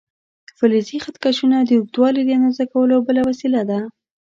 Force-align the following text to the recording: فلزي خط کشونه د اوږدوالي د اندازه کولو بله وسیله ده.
فلزي 0.57 0.97
خط 1.03 1.15
کشونه 1.23 1.57
د 1.63 1.69
اوږدوالي 1.77 2.21
د 2.25 2.29
اندازه 2.37 2.65
کولو 2.73 2.95
بله 3.07 3.21
وسیله 3.29 3.61
ده. 3.69 3.79